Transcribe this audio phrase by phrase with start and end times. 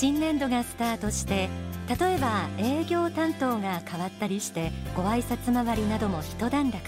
[0.00, 1.48] 新年度がスタートして
[1.88, 6.78] 例えば営業担当が変わったりしてご挨拶回りなども一段落。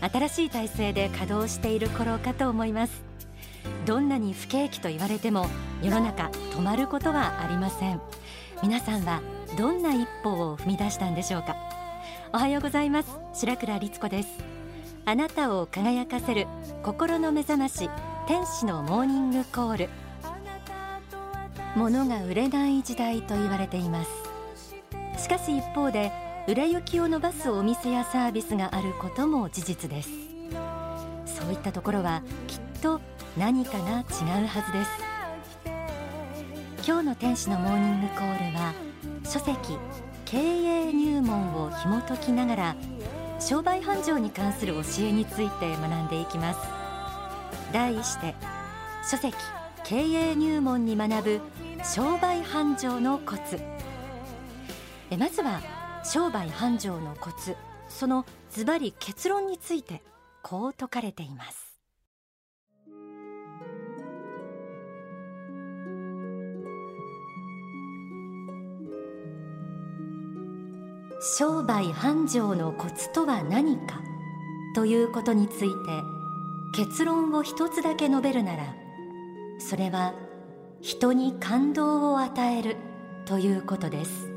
[0.00, 3.04] 新しい体制で稼働している頃かと思います。
[3.86, 5.46] どんなに不景気と言われても
[5.80, 8.00] 世の中止まることはありません。
[8.64, 9.22] 皆さんは
[9.56, 11.54] どんな一歩を踏み出したんでしょうか。
[12.32, 13.16] おはようございます。
[13.32, 14.28] 白倉律子です。
[15.04, 16.48] あなたを輝かせる
[16.82, 17.88] 心の目覚まし
[18.26, 20.09] 天使のモーニングコール。
[21.76, 24.10] 物が売れない時代と言われています。
[25.22, 26.12] しかし一方で
[26.48, 30.10] 売れ行きを伸ばすお店やサービスがあることも事実です。
[31.26, 33.00] そういったところはきっと
[33.36, 34.90] 何かが違うはずです。
[36.86, 38.72] 今日の天使のモーニングコールは
[39.24, 39.78] 書籍
[40.24, 42.76] 経営入門を紐解きながら
[43.38, 46.60] 商売繁盛に関する教えについて学んでいきます。
[47.72, 48.34] 題して
[49.08, 49.34] 書籍
[49.84, 51.40] 経営入門に学ぶ
[51.82, 53.58] 商売繁盛のコツ。
[55.10, 55.60] えまずは
[56.04, 57.56] 商売繁盛のコツ。
[57.88, 60.02] そのズバリ結論について
[60.42, 61.80] こう説かれています。
[71.38, 74.00] 商売繁盛のコツとは何か？
[74.74, 75.76] ということについて
[76.74, 78.74] 結論を一つだけ述べるなら
[79.58, 80.14] それは
[80.82, 82.76] 人に感動を与える
[83.26, 84.30] ということです。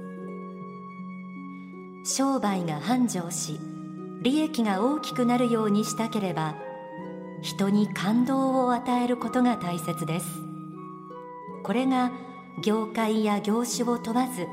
[2.06, 3.62] 商売が繁盛し
[4.22, 6.56] 利益が大きくなるようにしたければ
[7.42, 10.28] 人に感動を与えることが大切です。
[11.64, 12.12] これが
[12.62, 14.48] 業界や業種を問わず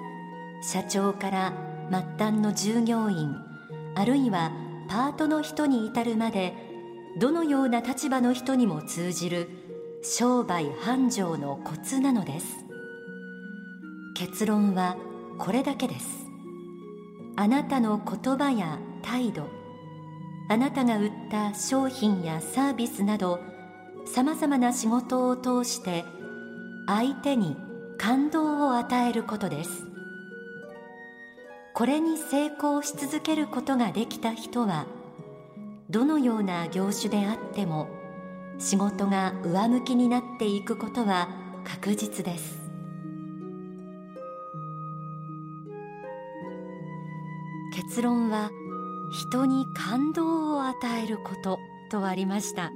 [0.63, 1.53] 社長から
[1.91, 3.35] 末端の従業員
[3.97, 4.53] あるいは
[4.89, 6.55] パートの人に至るまで
[7.19, 9.60] どのような立場の人にも通じる
[10.03, 12.47] 商売繁盛のコツなのです。
[14.15, 14.97] 結論は
[15.39, 16.27] これだけです。
[17.37, 19.47] あなたの言葉や態度
[20.49, 23.41] あなたが売った商品やサービスなど
[24.07, 26.05] さまざまな仕事を通して
[26.87, 27.57] 相手に
[27.99, 29.71] 感動を与えることです。
[31.75, 34.87] これに成功し続けることができた人は
[35.91, 38.00] どのような業種であっても
[38.61, 41.29] 仕事が上向きになっていくことは
[41.65, 42.61] 確実です。
[47.75, 48.51] 結論は
[49.13, 51.59] 人に感動を与えること
[51.91, 52.71] とありました。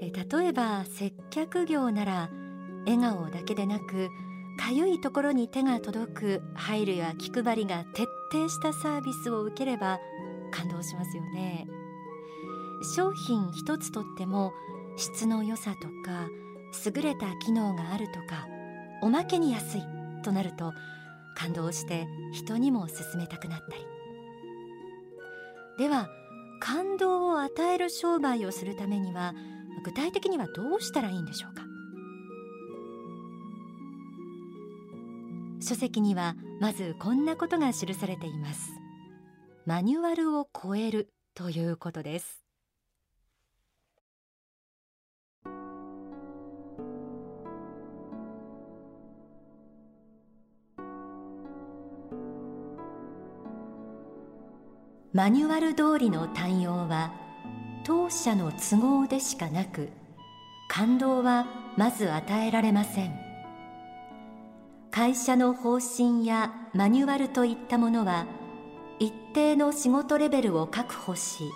[0.00, 2.30] 例えば接客業なら
[2.86, 4.08] 笑顔だけでなく
[4.58, 9.98] かゆいところに手が届く配慮や気配りが徹底したサービスを受ければ
[10.52, 11.66] 感動しますよね。
[12.82, 14.52] 商品一つとっても
[14.96, 16.28] 質の良さとか
[16.84, 18.46] 優れた機能があるとか
[19.02, 19.82] おまけに安い
[20.24, 20.72] となると
[21.36, 23.86] 感動して人にも勧めたくなったり。
[25.78, 26.08] では
[26.60, 29.32] 感動を与える商売をするためには
[29.84, 31.62] 具体的にはどうしたらいいんでしょうか？
[35.60, 38.72] 書籍にはまずこんなことが記されています。
[39.66, 42.42] マニュアルを超えるということです。
[55.18, 57.12] マニュアル通りの対応は
[57.82, 59.88] 当社の都合でしかなく
[60.68, 63.18] 感動はまず与えられません。
[64.92, 68.26] 会社の方針やマニュアルといったものは
[69.00, 71.50] 一定の仕事レベルを確保し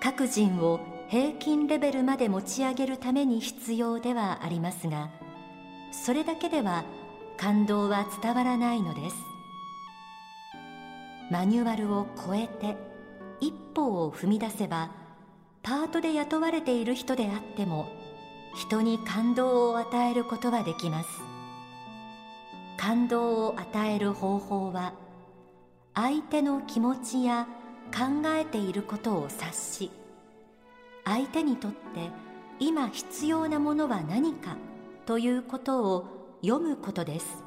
[0.00, 0.80] 各人を
[1.10, 5.10] 平均レベルまで持ち上げるために必要ではありますが
[5.92, 6.86] それだけでは
[7.36, 9.35] 感動は伝わらないのです。
[11.30, 12.76] マニュアルを超えて
[13.40, 14.90] 一歩を踏み出せば
[15.62, 17.88] パートで雇われている人であっても
[18.54, 21.08] 人に感動を与えることはできます。
[22.76, 24.92] 感動を与える方法は
[25.94, 27.48] 相手の気持ちや
[27.86, 29.90] 考えていることを察し
[31.04, 31.76] 相手にとって
[32.58, 34.56] 今必要なものは何か
[35.06, 37.45] ということを読むことです。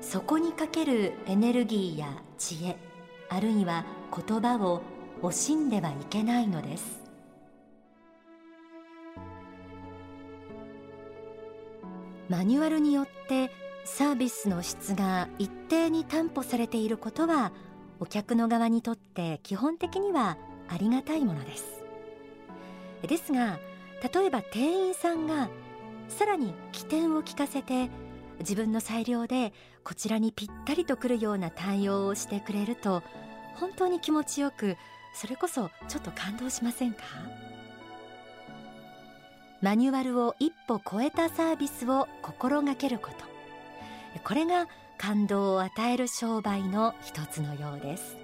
[0.00, 2.76] そこにかけるエネルギーや知恵
[3.28, 3.84] あるいは
[4.14, 4.82] 言葉を
[5.22, 7.02] 惜しんではいけないのです。
[12.28, 13.50] マニュアルによって
[13.84, 17.52] サービスの質が一定に担保されていることは
[18.00, 20.36] お客の側にとって基本的には
[20.68, 21.82] ありがたいものです。
[23.02, 23.58] ですが
[24.14, 25.48] 例えば店員さんが
[26.08, 27.90] さらに起点を聞かせて
[28.40, 29.52] 自分の裁量で
[29.84, 33.02] こちらにぴったりとくるような対応をしてくれると
[33.54, 34.76] 本当に気持ちよく
[35.14, 37.02] それこそちょっと感動しませんか？
[39.60, 43.16] マニュアルを一歩超えたサービスを心がけること。
[44.22, 44.68] これが
[44.98, 48.16] 感動を与える商売の一つのようです。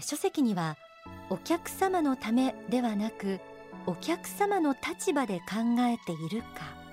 [0.00, 0.76] 書籍には
[1.30, 3.40] お客様のためではなく
[3.86, 6.83] お客様の立場で考えているか。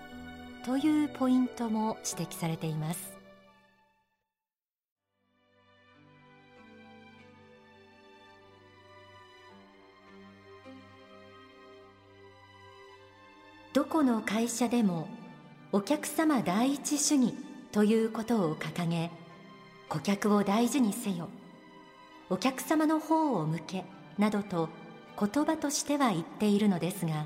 [0.64, 3.12] というポイントも指摘されています。
[13.74, 15.08] どこの会社でも
[15.72, 17.34] お客様第一主義
[17.72, 19.10] ということを掲げ
[19.88, 21.30] 顧客を大事にせよ
[22.30, 23.86] お客様の方を向け
[24.18, 24.68] などと
[25.18, 27.26] 言葉としては言っているのですが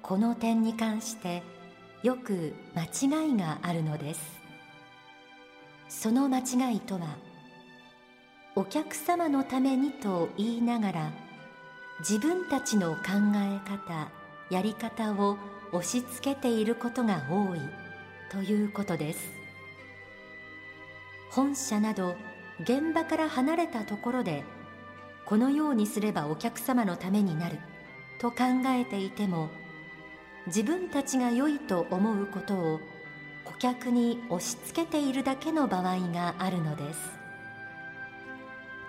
[0.00, 1.42] この点に関して
[2.02, 4.38] よく間違いがあるのです。
[5.88, 7.16] その間違いとは
[8.54, 11.10] お客様のためにと言いながら
[12.00, 13.00] 自分たちの考
[13.34, 14.10] え方
[14.50, 15.38] やり方を
[15.72, 17.60] 押し付けていることが多い
[18.30, 19.30] ということです。
[21.30, 22.14] 本社など
[22.60, 24.44] 現場から離れたところで
[25.24, 27.58] このようにすればお客様のためになる
[28.20, 28.36] と考
[28.66, 29.50] えていても
[30.48, 32.80] 自分たちが良いと思うことを
[33.44, 37.00] 顧客に押し付けているだけの場合があるのです。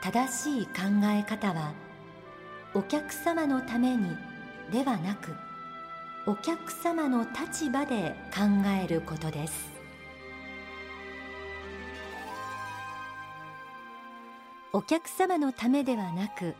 [0.02, 0.72] 正しい考
[1.04, 1.74] え方は
[2.74, 4.16] お客様のために
[4.72, 5.36] ではなく
[6.26, 8.44] お客様の立場で考
[8.82, 9.70] えることです。
[14.72, 16.56] お客様のためではなく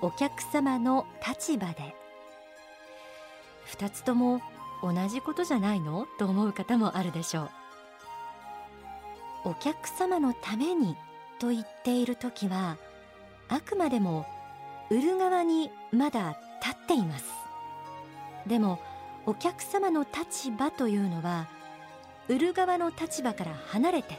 [0.00, 2.03] お客様の立場で。
[3.68, 4.40] 2つとも
[4.82, 6.06] 同じことじゃないの？
[6.18, 7.50] と思う方もあるでしょう。
[9.50, 10.96] お客様のために
[11.38, 12.76] と言っている時は
[13.48, 14.26] あくまでも
[14.90, 17.26] 売る側にまだ立っています。
[18.46, 18.80] でも
[19.26, 21.48] お客様の立場というのは
[22.28, 24.18] 売る側の立場から離れて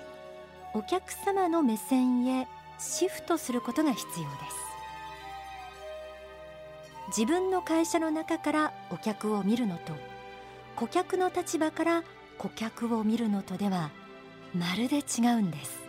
[0.74, 2.48] お客様の目線へ
[2.78, 4.75] シフトすることが必要です。
[7.08, 9.94] 自分の会社の中からお客を見るのと
[10.76, 12.04] 顧客の立場から
[12.38, 13.92] 顧客を見るのとでは
[14.54, 15.84] まるで違うんです。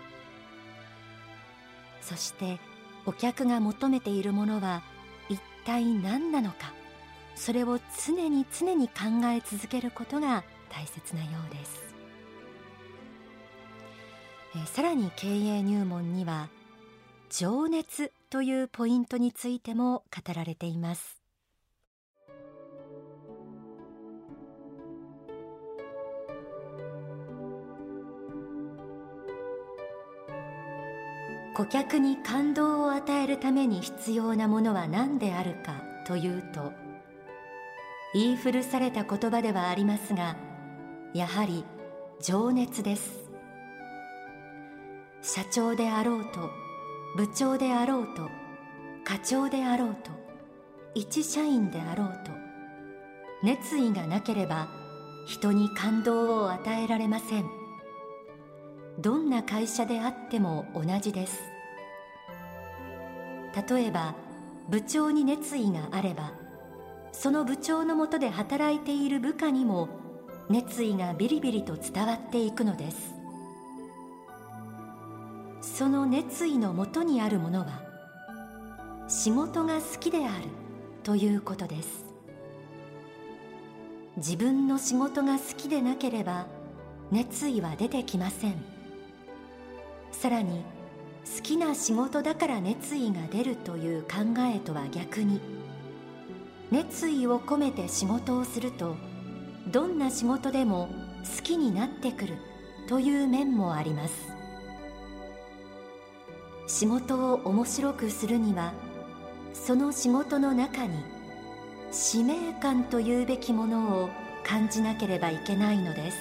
[2.00, 2.58] そして
[3.04, 4.82] お客が求めているものは
[5.28, 6.72] 一体何なのか
[7.34, 11.86] それを常に常に考え続けることが大切なようです。
[14.56, 16.48] えさらに経営入門には
[17.31, 21.17] 情熱というポイントについても語られています。
[31.56, 36.70] 顧客に感動を与えるために必要なものは何であるかというと
[38.12, 40.37] 言い古された言葉ではありますが
[41.14, 41.64] やはり
[42.20, 43.31] 情熱です。
[45.22, 46.65] 社長であろうと
[47.16, 48.28] 部長であろうと
[49.02, 50.10] 課長であろうと
[50.94, 52.30] 一社員であろうと
[53.42, 54.68] 熱意がなければ
[55.26, 57.46] 人に感動を与えられません。
[58.98, 61.41] どんな会社であっても同じです。
[63.69, 64.14] 例えば
[64.69, 66.34] 部長に熱意があれば
[67.12, 69.88] その部長のもとで働いている部下にも
[70.50, 73.16] 熱意がビリビリと伝わっていくのです。
[75.60, 77.82] その熱意のもとにあるものは
[79.08, 80.44] 仕事が好きである
[81.03, 82.05] ということです。
[84.17, 86.46] 自分の仕事が好きでなければ
[87.10, 88.55] 熱意は出てきません。
[90.10, 90.65] さらに
[91.36, 94.08] 好きな仕事だから熱意が出るという考
[94.55, 95.41] えとは逆に
[96.70, 98.96] 熱意を込めて仕事をすると
[99.69, 100.89] どんな仕事でも
[101.36, 102.34] 好きになってくる
[102.89, 104.35] という面もあります。
[106.67, 108.73] 仕事を面白くするには
[109.55, 110.96] その仕事の中に
[111.93, 114.11] 使命感というべきものを
[114.44, 116.19] 感じなければいけないのです。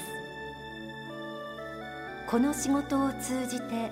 [2.27, 3.91] この仕事を通じて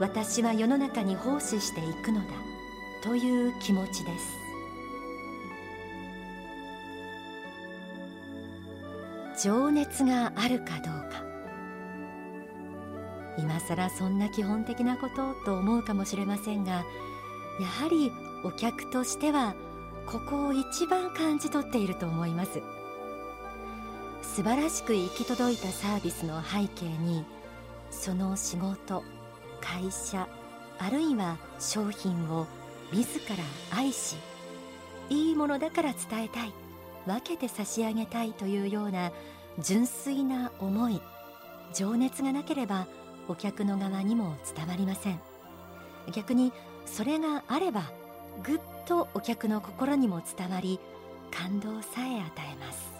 [0.00, 2.26] 私は世の中に奉仕していくのだ
[3.04, 4.10] という気持ちで
[9.38, 9.44] す。
[9.44, 11.31] 情熱があるかどうか。
[13.38, 16.84] 今更そんな基本的なことと思うかもしれませんが
[17.60, 18.12] やはり
[18.44, 19.54] お客としては
[20.06, 22.60] ここを一番感じ取っていると思います。
[24.34, 27.22] 素晴らしく行き届いたサービスの背景に
[27.90, 29.04] その仕事
[29.60, 30.26] 会社
[30.78, 32.46] あるいは商品を
[32.92, 33.36] 自ら
[33.76, 34.16] 愛し
[35.10, 36.52] いいものだから伝えたい
[37.04, 39.12] 分けて差し上げたいというような
[39.58, 41.02] 純粋な思い
[41.74, 42.86] 情熱がなければ
[43.28, 45.20] お客の側にも伝わりません。
[46.10, 46.52] 逆に
[46.86, 47.92] それがあれば
[48.42, 50.80] ぐっとお客の心にも伝わり
[51.30, 52.92] 感動さえ与えます、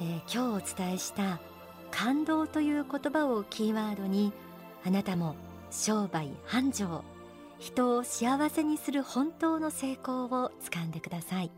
[0.00, 1.38] えー、今日お伝えした
[1.90, 4.32] 感動という言葉をキーワードに
[4.84, 5.36] あなたも
[5.70, 7.02] 商売繁盛
[7.58, 11.50] 人を幸せにする本当の成功をつかんでください。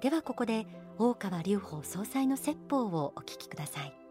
[0.00, 0.66] ではここで
[0.98, 4.02] 大川隆法総裁の説法をお聞きください。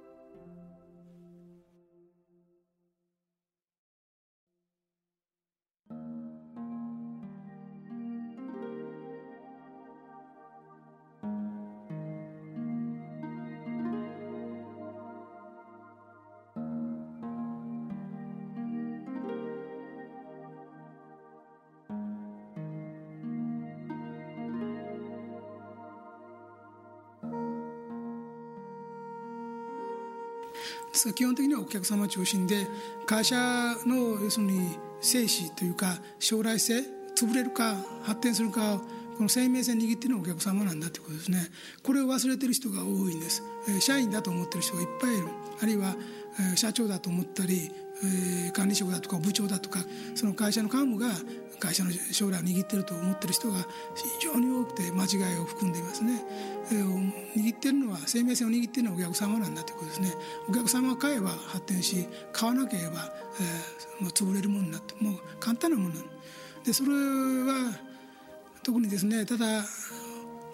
[30.91, 32.67] ですが基本的にはお客様中心で
[33.05, 33.35] 会社
[33.85, 36.79] の要するに生死というか将来性
[37.15, 38.81] 潰れるか発展するか
[39.17, 41.47] この生命線握ってるのはお客様なんだということですね。
[41.83, 43.43] これを忘れてる人が多いんです。
[43.79, 45.27] 社員だと思ってる人がいっぱいいる。
[45.61, 45.95] あるいは
[46.55, 47.71] 社長だと思ったり
[48.53, 49.79] 管理職だとか部長だとか
[50.15, 51.09] その会社の幹部が
[51.61, 53.59] 会社の将来を握ってると思ってる人が
[53.95, 56.21] 非常に多くて間違いを含んでいますね、
[56.71, 60.13] えー、握ってるのは生命線を握ってるのはお客様なんだということですね。
[60.49, 66.01] お客様が買えば発展し買わなければ、えー、もう潰れるものになってもう簡単なものな
[66.65, 67.71] でそれは
[68.63, 69.63] 特にですねただ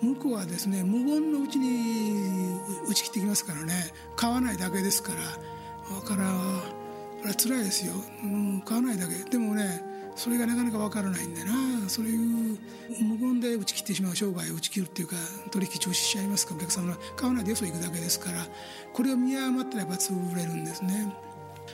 [0.01, 3.73] 向こうはですね無言のうちに打ち切ってきますからね。
[4.15, 5.21] 買わないだけですから。
[5.21, 6.31] だから
[7.19, 9.15] これは辛いですよ、うん、買わないだけ。
[9.29, 9.86] でもね
[10.17, 11.53] それがなかなか分からないんでな。
[11.87, 12.57] そういう
[13.01, 15.15] 無言で打ち切ってしまう商売を打ち切るっていうか
[15.51, 16.55] 取引中止しちゃいますか。
[16.55, 18.45] お客様は買わないでよそ行くだけですから。
[18.93, 21.13] これを見誤ったらやっぱ潰れるんですね。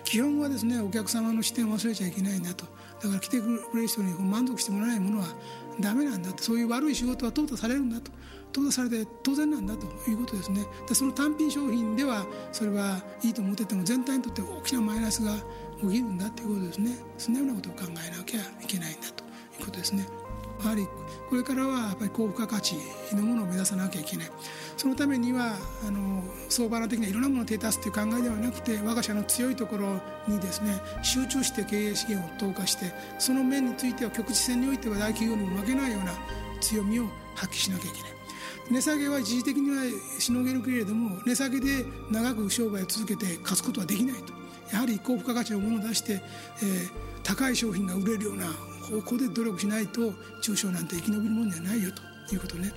[0.04, 2.66] 基本はですねお客様の視点を忘れちゃいけないんだと。
[3.02, 5.28] だから来てくれる人に満足してもらえないものは
[5.80, 6.44] ダメなんだと。
[6.44, 8.12] そういう悪い仕事は淘汰されるんだと。
[8.52, 9.88] 淘汰されて当然なんだと。
[10.10, 10.66] いうことですね。
[10.88, 15.32] でその単品商品ではそれはいいと思ってても全体にとって大きなマイナスが
[15.84, 16.92] 起きるんだということですね。
[17.18, 20.08] そんなようなことを考えなきゃいけないんだということですね。
[20.64, 20.88] やはり
[21.30, 22.76] これからはやっぱり高付加価値
[23.14, 24.32] のものを目指さなきゃいけない。
[24.78, 36.14] そのためにはあの相場的にはいろんなものを手出すという考えではなくて我が社の強いところにですね集中して経営資源を投下してその面については局地戦においては大企業にも負けないような
[36.62, 38.12] 強みを発揮しなきゃいけない。
[38.72, 39.84] 値下げは一時的には
[40.20, 44.43] しのげるけれども値下げで長く商売を続けて勝つことはできないと。
[44.74, 46.92] やはり高付加価値のものを出して、えー、
[47.24, 48.48] 高い商品が売れるような
[48.84, 51.92] 方向で努力しないと中小なんて生き延びるもんじゃないよ
[52.28, 52.74] ということね。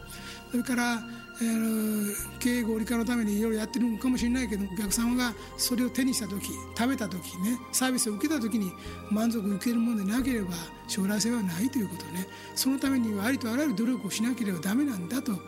[0.50, 1.02] それから、
[1.40, 8.72] えー、経営合理化のためにいろいろやってるのかもしれないけどお客様がそれを手にした時食べた時ねサービスを受けた時に
[9.10, 10.50] 満足を受けるものでなければ
[10.86, 12.28] 将来性はないということね。
[12.54, 15.38] そのためにはありとあらゆる努力をしなければダメなんだという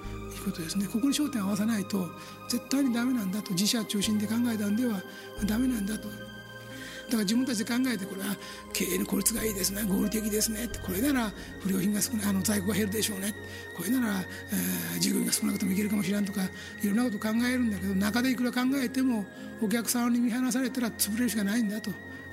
[0.44, 0.86] ことですね。
[0.86, 2.08] ここに焦点を合わさないと
[2.48, 5.00] 絶対にダメなんだと自社中心で考えたんでは
[5.46, 6.27] ダメなんだと。
[7.12, 8.36] から自分たちで考えてこれは
[8.72, 13.34] 経営の効率がいいですね合理的ですねこれなら不良品が少ないあの在庫が減るでしょうね
[13.76, 16.42] これなら、えー、従業員が少なくてもいけるかもしれんとか
[16.82, 19.24] いろんなこと考えるんだけど中でいくら考えても
[19.62, 21.90] お客さんに見放されたら潰れるしかないんだと。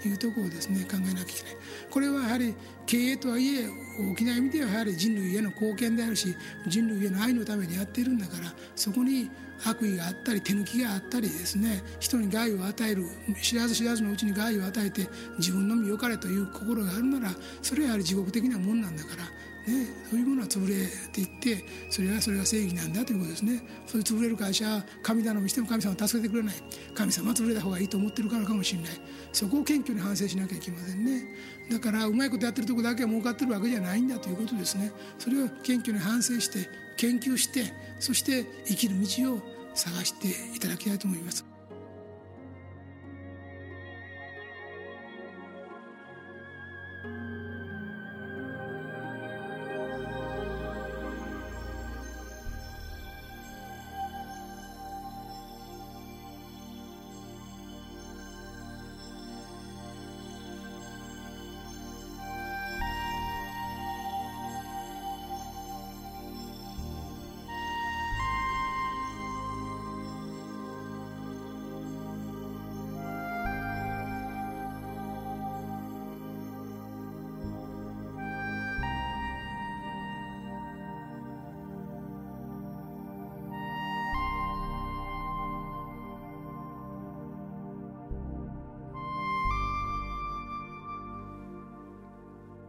[0.08, 1.58] いうところをですね考えなきゃいけない。
[1.90, 2.54] これはやはり
[2.86, 3.68] 経営とはいえ
[4.12, 6.36] 大きな意味ではやはり人類への貢献であるし
[6.68, 9.30] 人類への愛のためにやっているんだからそこに
[9.66, 13.06] 悪意があったり手抜きがあったりですね人に害を与える
[13.42, 15.08] 知らず知らずのうちに害を与えて
[15.38, 17.32] 自分の身よかれという心があるなら
[17.62, 19.24] それはやはり地獄的なもんなんだから
[19.68, 23.62] ね、そういうものは潰れていってそれはそれが正義なんだということですね。
[23.88, 26.56] そういう潰れる会社は神頼みしても神様は助けてくれない。
[26.94, 28.92] 神様は潰れた方がいいと思ってるからかもしれない。
[29.34, 31.24] そこを謙虚に反省しなきゃいけませんね。
[31.72, 34.92] だからうまいことやってるとこだけは儲かってるわけじゃないんだということですね。
[35.18, 39.42] それを謙虚に反省して研究してそして生きる道を
[39.74, 41.55] 探していただきたいと思います。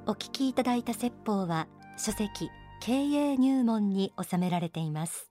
[0.09, 2.49] お聞きいただいた説法は書籍
[2.81, 5.29] 経営入門に収められています。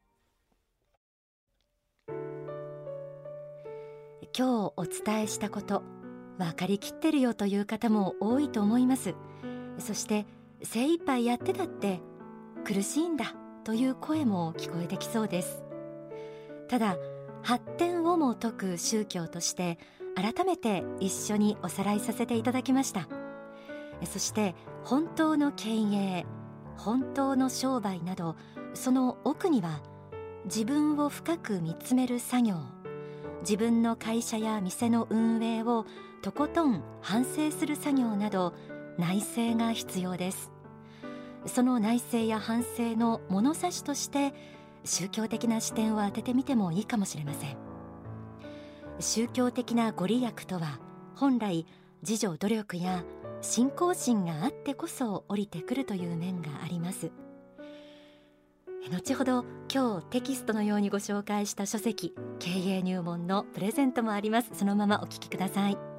[4.37, 5.81] 今日お伝えしたこと
[6.37, 9.15] 分かりきってるよという方も多いと思います。
[9.79, 10.25] そして
[10.61, 12.01] 精一杯やってたって
[12.65, 15.63] 苦しいんだという声も聞こえてきそうです。
[16.67, 16.97] ただ
[17.43, 19.79] 発展をも説く宗教として
[20.17, 23.07] 改めて一緒におさらいさせていただきました。
[24.03, 26.25] そして本当の経営
[26.77, 28.35] 本当の商売など
[28.73, 29.81] その奥には
[30.45, 32.55] 自分を深く見つめる作業
[33.41, 35.85] 自分の会社や店の運営を
[36.21, 38.53] とことん反省する作業など
[38.97, 40.51] 内省が必要です。
[41.45, 44.33] その内省や反省の物差しとして
[44.83, 47.57] 宗教的な視点を当ててみてもいいかもしれません。
[48.99, 50.79] 宗教的なご利益とは
[51.15, 51.67] 本来
[52.01, 53.03] 自助努力や
[53.45, 57.11] 信仰心があってこそ降りてくるという面があります。
[58.91, 64.49] 後ほど今日テキストのようにご紹介した書籍経営入門のプレゼントもあります。
[64.53, 65.94] そのままお聞きください。